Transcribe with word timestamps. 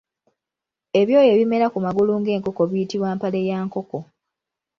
Ebyoya 0.99 1.29
ebimera 1.35 1.67
ku 1.73 1.77
magulu 1.85 2.11
g’enkoko 2.25 2.61
biyitibwa 2.69 3.09
mpale 3.17 3.39
ya 3.49 3.57
nkoko. 3.65 3.97